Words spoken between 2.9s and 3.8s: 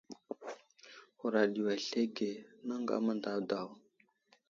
mənday daw.